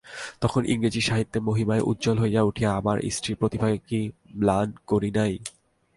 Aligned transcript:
তখন 0.41 0.61
ইংরেজি 0.65 1.01
সাহিত্যের 1.01 1.41
মহিমায় 1.41 1.85
উজ্জ্বল 1.85 2.17
হইয়া 2.19 2.41
উঠিয়া 2.41 2.69
আমার 2.75 2.97
স্ত্রীর 3.11 3.39
প্রতিভাকে 3.39 3.77
কি 3.87 3.99
ম্লান 4.35 4.67
করি 4.87 5.09
নাই। 5.11 5.33